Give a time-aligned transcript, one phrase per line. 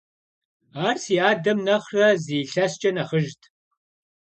[0.87, 3.41] Ар си адэм нэхърэ зы илъэскӀэ нэхъыжьт.